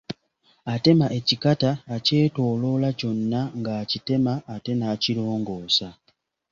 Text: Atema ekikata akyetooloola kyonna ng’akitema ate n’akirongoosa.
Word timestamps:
Atema 0.73 1.05
ekikata 1.17 1.71
akyetooloola 1.95 2.89
kyonna 2.99 3.41
ng’akitema 3.59 4.33
ate 4.53 4.71
n’akirongoosa. 4.75 5.87